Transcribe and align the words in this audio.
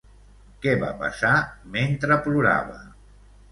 Què 0.63 0.73
va 0.83 0.89
passar 1.01 1.35
mentre 1.77 2.19
plorava? 2.25 2.83